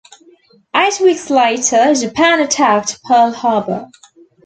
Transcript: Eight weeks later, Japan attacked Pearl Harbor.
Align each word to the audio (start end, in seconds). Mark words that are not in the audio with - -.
Eight 0.75 0.99
weeks 0.99 1.29
later, 1.29 1.93
Japan 1.93 2.39
attacked 2.39 3.03
Pearl 3.03 3.31
Harbor. 3.33 3.87